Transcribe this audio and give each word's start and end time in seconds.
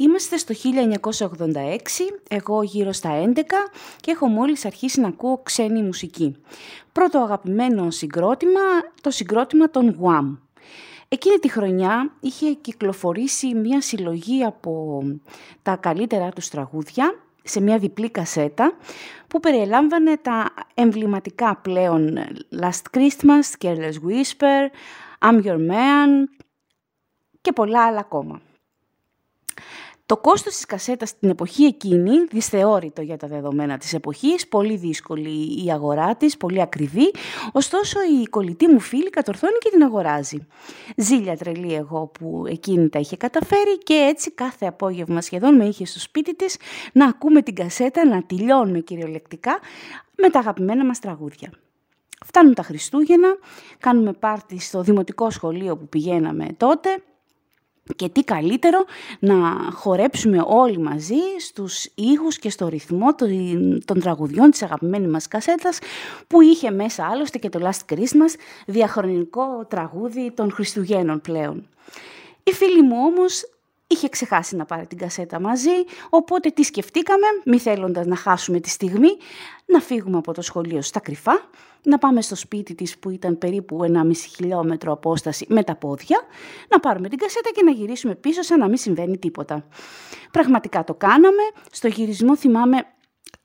Είμαστε 0.00 0.36
στο 0.36 0.54
1986, 1.04 1.54
εγώ 2.28 2.62
γύρω 2.62 2.92
στα 2.92 3.32
11 3.34 3.40
και 4.00 4.10
έχω 4.10 4.26
μόλις 4.26 4.64
αρχίσει 4.64 5.00
να 5.00 5.08
ακούω 5.08 5.40
ξένη 5.42 5.82
μουσική. 5.82 6.36
Πρώτο 6.92 7.18
αγαπημένο 7.18 7.90
συγκρότημα, 7.90 8.60
το 9.00 9.10
συγκρότημα 9.10 9.70
των 9.70 9.98
Guam. 10.00 10.38
Εκείνη 11.08 11.36
τη 11.36 11.48
χρονιά 11.48 12.12
είχε 12.20 12.52
κυκλοφορήσει 12.52 13.54
μια 13.54 13.80
συλλογή 13.80 14.44
από 14.44 15.02
τα 15.62 15.76
καλύτερα 15.76 16.28
τους 16.28 16.48
τραγούδια 16.48 17.14
σε 17.42 17.60
μια 17.60 17.78
διπλή 17.78 18.10
κασέτα 18.10 18.72
που 19.28 19.40
περιελάμβανε 19.40 20.16
τα 20.16 20.50
εμβληματικά 20.74 21.56
πλέον 21.56 22.18
Last 22.60 22.96
Christmas, 22.98 23.64
Careless 23.64 23.94
Whisper, 24.08 24.70
I'm 25.28 25.44
Your 25.44 25.70
Man 25.70 26.24
και 27.40 27.52
πολλά 27.52 27.86
άλλα 27.86 28.00
ακόμα. 28.00 28.40
Το 30.10 30.16
κόστος 30.16 30.54
της 30.54 30.66
κασέτας 30.66 31.08
στην 31.08 31.28
εποχή 31.28 31.64
εκείνη, 31.64 32.24
δυσθεώρητο 32.30 33.02
για 33.02 33.16
τα 33.16 33.26
δεδομένα 33.26 33.78
της 33.78 33.92
εποχής, 33.92 34.48
πολύ 34.48 34.76
δύσκολη 34.76 35.64
η 35.64 35.70
αγορά 35.72 36.16
της, 36.16 36.36
πολύ 36.36 36.60
ακριβή, 36.60 37.10
ωστόσο 37.52 37.98
η 38.22 38.26
κολλητή 38.28 38.66
μου 38.66 38.80
φίλη 38.80 39.10
κατορθώνει 39.10 39.58
και 39.58 39.70
την 39.70 39.82
αγοράζει. 39.82 40.46
Ζήλια 40.96 41.36
τρελή 41.36 41.74
εγώ 41.74 42.06
που 42.06 42.44
εκείνη 42.46 42.88
τα 42.88 42.98
είχε 42.98 43.16
καταφέρει 43.16 43.78
και 43.78 43.94
έτσι 43.94 44.30
κάθε 44.30 44.66
απόγευμα 44.66 45.20
σχεδόν 45.20 45.56
με 45.56 45.64
είχε 45.64 45.86
στο 45.86 45.98
σπίτι 45.98 46.36
της 46.36 46.56
να 46.92 47.06
ακούμε 47.06 47.42
την 47.42 47.54
κασέτα, 47.54 48.06
να 48.06 48.22
τελειώνουμε 48.22 48.78
κυριολεκτικά 48.80 49.58
με 50.16 50.30
τα 50.30 50.38
αγαπημένα 50.38 50.84
μας 50.84 50.98
τραγούδια. 50.98 51.52
Φτάνουν 52.24 52.54
τα 52.54 52.62
Χριστούγεννα, 52.62 53.36
κάνουμε 53.78 54.12
πάρτι 54.12 54.60
στο 54.60 54.82
δημοτικό 54.82 55.30
σχολείο 55.30 55.76
που 55.76 55.88
πηγαίναμε 55.88 56.46
τότε, 56.56 57.02
και 57.96 58.08
τι 58.08 58.24
καλύτερο 58.24 58.84
να 59.18 59.36
χορέψουμε 59.72 60.44
όλοι 60.46 60.78
μαζί 60.78 61.20
στους 61.38 61.88
ήχους 61.94 62.38
και 62.38 62.50
στο 62.50 62.68
ρυθμό 62.68 63.14
των 63.84 64.00
τραγουδιών 64.00 64.50
της 64.50 64.62
αγαπημένης 64.62 65.10
μας 65.10 65.28
κασέτας 65.28 65.78
που 66.26 66.40
είχε 66.40 66.70
μέσα 66.70 67.06
άλλωστε 67.06 67.38
και 67.38 67.48
το 67.48 67.60
Last 67.62 67.94
Christmas, 67.94 68.34
διαχρονικό 68.66 69.66
τραγούδι 69.68 70.32
των 70.34 70.50
Χριστουγέννων 70.52 71.20
πλέον. 71.20 71.68
Η 72.42 72.52
φίλη 72.52 72.82
μου 72.82 72.96
όμως 73.06 73.44
είχε 73.92 74.08
ξεχάσει 74.08 74.56
να 74.56 74.64
πάρει 74.64 74.86
την 74.86 74.98
κασέτα 74.98 75.40
μαζί, 75.40 75.84
οπότε 76.10 76.48
τι 76.48 76.62
σκεφτήκαμε, 76.62 77.26
μη 77.44 77.58
θέλοντας 77.58 78.06
να 78.06 78.16
χάσουμε 78.16 78.60
τη 78.60 78.68
στιγμή, 78.68 79.08
να 79.66 79.80
φύγουμε 79.80 80.16
από 80.16 80.32
το 80.32 80.42
σχολείο 80.42 80.82
στα 80.82 81.00
κρυφά, 81.00 81.48
να 81.82 81.98
πάμε 81.98 82.22
στο 82.22 82.34
σπίτι 82.34 82.74
της 82.74 82.98
που 82.98 83.10
ήταν 83.10 83.38
περίπου 83.38 83.78
1,5 83.82 84.12
χιλιόμετρο 84.34 84.92
απόσταση 84.92 85.46
με 85.48 85.64
τα 85.64 85.76
πόδια, 85.76 86.20
να 86.68 86.80
πάρουμε 86.80 87.08
την 87.08 87.18
κασέτα 87.18 87.50
και 87.54 87.62
να 87.62 87.70
γυρίσουμε 87.70 88.14
πίσω 88.14 88.42
σαν 88.42 88.58
να 88.58 88.68
μην 88.68 88.76
συμβαίνει 88.76 89.18
τίποτα. 89.18 89.66
Πραγματικά 90.30 90.84
το 90.84 90.94
κάναμε, 90.94 91.42
στο 91.70 91.88
γυρισμό 91.88 92.36
θυμάμαι 92.36 92.86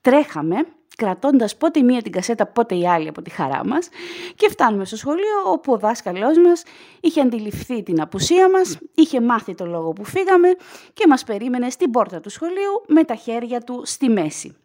τρέχαμε, 0.00 0.66
κρατώντας 0.96 1.56
πότε 1.56 1.78
η 1.78 1.82
μία 1.82 2.02
την 2.02 2.12
κασέτα, 2.12 2.46
πότε 2.46 2.74
η 2.74 2.88
άλλη 2.88 3.08
από 3.08 3.22
τη 3.22 3.30
χαρά 3.30 3.66
μας 3.66 3.88
και 4.34 4.48
φτάνουμε 4.48 4.84
στο 4.84 4.96
σχολείο 4.96 5.42
όπου 5.46 5.72
ο 5.72 5.76
δάσκαλός 5.76 6.38
μας 6.38 6.62
είχε 7.00 7.20
αντιληφθεί 7.20 7.82
την 7.82 8.00
απουσία 8.00 8.50
μας, 8.50 8.78
είχε 8.94 9.20
μάθει 9.20 9.54
το 9.54 9.66
λόγο 9.66 9.92
που 9.92 10.04
φύγαμε 10.04 10.48
και 10.92 11.06
μας 11.06 11.24
περίμενε 11.24 11.70
στην 11.70 11.90
πόρτα 11.90 12.20
του 12.20 12.30
σχολείου 12.30 12.82
με 12.86 13.04
τα 13.04 13.14
χέρια 13.14 13.60
του 13.60 13.82
στη 13.84 14.08
μέση. 14.08 14.56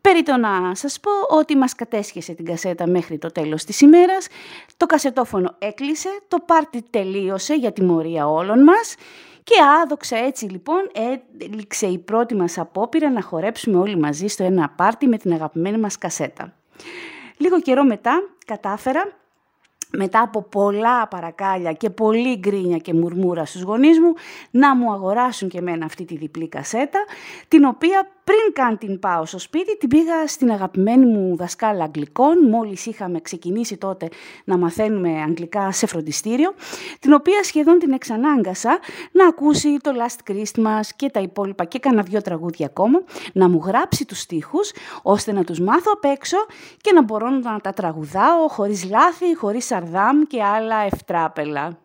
Περί 0.00 0.22
το 0.22 0.36
να 0.36 0.74
σας 0.74 1.00
πω 1.00 1.10
ότι 1.36 1.56
μας 1.56 1.74
κατέσχεσε 1.74 2.32
την 2.32 2.44
κασέτα 2.44 2.86
μέχρι 2.86 3.18
το 3.18 3.32
τέλος 3.32 3.64
της 3.64 3.80
ημέρας, 3.80 4.26
το 4.76 4.86
κασετόφωνο 4.86 5.54
έκλεισε, 5.58 6.08
το 6.28 6.38
πάρτι 6.46 6.82
τελείωσε 6.90 7.54
για 7.54 7.72
τιμωρία 7.72 8.28
όλων 8.28 8.62
μας 8.62 8.94
και 9.44 9.54
άδοξα 9.82 10.16
έτσι 10.16 10.44
λοιπόν 10.44 10.90
έληξε 11.38 11.86
η 11.86 11.98
πρώτη 11.98 12.34
μας 12.34 12.58
απόπειρα 12.58 13.10
να 13.10 13.22
χορέψουμε 13.22 13.76
όλοι 13.78 13.96
μαζί 13.96 14.26
στο 14.26 14.44
ένα 14.44 14.68
πάρτι 14.68 15.06
με 15.06 15.16
την 15.16 15.32
αγαπημένη 15.32 15.78
μας 15.78 15.98
κασέτα. 15.98 16.54
Λίγο 17.36 17.60
καιρό 17.60 17.84
μετά 17.84 18.22
κατάφερα 18.46 19.12
μετά 19.96 20.20
από 20.20 20.42
πολλά 20.42 21.08
παρακάλια 21.08 21.72
και 21.72 21.90
πολύ 21.90 22.36
γκρίνια 22.36 22.76
και 22.76 22.94
μουρμούρα 22.94 23.44
στους 23.44 23.62
γονείς 23.62 23.98
μου, 23.98 24.12
να 24.50 24.76
μου 24.76 24.92
αγοράσουν 24.92 25.48
και 25.48 25.58
εμένα 25.58 25.84
αυτή 25.84 26.04
τη 26.04 26.16
διπλή 26.16 26.48
κασέτα, 26.48 27.04
την 27.48 27.64
οποία 27.64 28.10
πριν 28.24 28.52
καν 28.52 28.78
την 28.78 28.98
πάω 28.98 29.24
στο 29.24 29.38
σπίτι, 29.38 29.76
την 29.76 29.88
πήγα 29.88 30.26
στην 30.26 30.50
αγαπημένη 30.50 31.06
μου 31.06 31.36
δασκάλα 31.36 31.84
αγγλικών, 31.84 32.48
μόλις 32.48 32.86
είχαμε 32.86 33.20
ξεκινήσει 33.20 33.76
τότε 33.76 34.08
να 34.44 34.56
μαθαίνουμε 34.56 35.22
αγγλικά 35.22 35.72
σε 35.72 35.86
φροντιστήριο, 35.86 36.54
την 37.00 37.12
οποία 37.12 37.42
σχεδόν 37.42 37.78
την 37.78 37.92
εξανάγκασα 37.92 38.78
να 39.12 39.26
ακούσει 39.26 39.76
το 39.76 39.90
Last 39.90 40.30
Christmas 40.30 40.80
και 40.96 41.10
τα 41.10 41.20
υπόλοιπα 41.20 41.64
και 41.64 41.78
κανένα 41.78 42.02
δυο 42.02 42.22
τραγούδια 42.22 42.66
ακόμα, 42.66 43.02
να 43.32 43.48
μου 43.48 43.60
γράψει 43.64 44.04
τους 44.04 44.20
στίχους, 44.20 44.72
ώστε 45.02 45.32
να 45.32 45.44
τους 45.44 45.60
μάθω 45.60 45.92
απ' 45.94 46.04
έξω 46.04 46.36
και 46.80 46.92
να 46.92 47.02
μπορώ 47.02 47.30
να 47.30 47.60
τα 47.60 47.72
τραγουδάω 47.72 48.48
χωρίς 48.48 48.84
λάθη, 48.84 49.36
χωρίς 49.36 49.64
σαρδάμ 49.64 50.22
και 50.22 50.42
άλλα 50.42 50.76
ευτράπελα. 50.76 51.83